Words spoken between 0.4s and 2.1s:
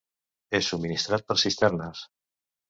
És subministrat per cisternes.